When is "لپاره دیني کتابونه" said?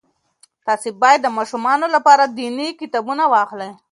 1.95-3.23